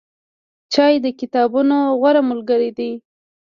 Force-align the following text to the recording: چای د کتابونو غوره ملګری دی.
چای 0.73 0.93
د 1.05 1.07
کتابونو 1.19 1.77
غوره 1.99 2.21
ملګری 2.29 2.71
دی. 2.77 2.91